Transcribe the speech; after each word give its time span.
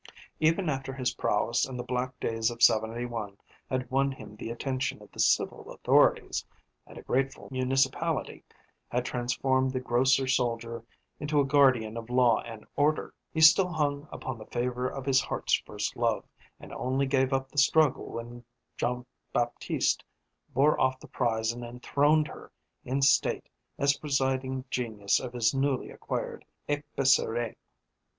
Even 0.39 0.67
after 0.67 0.91
his 0.93 1.13
prowess 1.13 1.63
in 1.69 1.77
the 1.77 1.83
black 1.83 2.19
days 2.19 2.49
of 2.49 2.63
'71 2.63 3.37
had 3.69 3.91
won 3.91 4.11
him 4.11 4.35
the 4.35 4.49
attention 4.49 4.99
of 4.99 5.11
the 5.11 5.19
civil 5.19 5.71
authorities, 5.71 6.43
and 6.87 6.97
a 6.97 7.03
grateful 7.03 7.47
municipality 7.51 8.43
had 8.89 9.05
transformed 9.05 9.69
the 9.69 9.79
grocer 9.79 10.25
soldier 10.25 10.83
into 11.19 11.39
a 11.39 11.45
guardian 11.45 11.97
of 11.97 12.09
law 12.09 12.41
and 12.41 12.65
order, 12.75 13.13
he 13.31 13.39
still 13.39 13.67
hung 13.67 14.07
upon 14.11 14.39
the 14.39 14.45
favour 14.47 14.87
of 14.89 15.05
his 15.05 15.21
heart's 15.21 15.53
first 15.67 15.95
love, 15.95 16.25
and 16.59 16.73
only 16.73 17.05
gave 17.05 17.31
up 17.31 17.51
the 17.51 17.59
struggle 17.59 18.07
when 18.09 18.43
Jean 18.77 19.05
Baptiste 19.33 20.03
bore 20.49 20.81
off 20.81 20.99
the 20.99 21.07
prize 21.07 21.51
and 21.51 21.63
enthroned 21.63 22.27
her 22.27 22.51
in 22.83 23.03
state 23.03 23.49
as 23.77 23.97
presiding 23.97 24.65
genius 24.71 25.19
of 25.19 25.33
his 25.33 25.53
newly 25.53 25.91
acquired 25.91 26.43
épicerie. 26.67 27.55